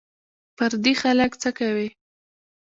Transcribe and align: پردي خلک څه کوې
پردي 0.55 0.93
خلک 1.01 1.31
څه 1.41 1.49
کوې 1.59 1.87